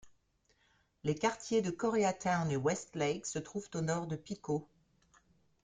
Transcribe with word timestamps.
Les 1.03 1.13
quartiers 1.13 1.61
de 1.61 1.69
Koreatown 1.69 2.49
et 2.49 2.57
Westlake 2.57 3.27
se 3.27 3.37
trouvent 3.37 3.69
au 3.75 3.81
nord 3.81 4.07
de 4.07 4.15
Pico. 4.15 4.67